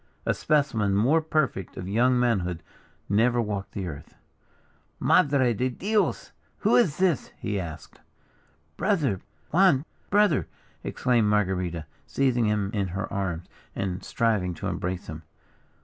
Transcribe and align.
A 0.25 0.33
specimen 0.33 0.95
more 0.95 1.21
perfect 1.21 1.77
of 1.77 1.87
young 1.87 2.19
manhood 2.19 2.63
never 3.07 3.39
walked 3.39 3.73
the 3.73 3.85
earth. 3.87 4.15
"Madre 4.99 5.53
de 5.53 5.69
Dios, 5.69 6.31
who 6.61 6.75
is 6.75 6.97
this?" 6.97 7.31
he 7.37 7.59
asked. 7.59 8.01
"Brother! 8.77 9.21
Juan! 9.51 9.85
brother!" 10.09 10.47
exclaimed 10.83 11.29
Marguerita, 11.29 11.85
seizing 12.07 12.45
him 12.45 12.71
in 12.73 12.87
her 12.87 13.13
arms, 13.13 13.45
and 13.75 14.03
striving 14.03 14.55
to 14.55 14.65
embrace 14.65 15.05
him. 15.05 15.21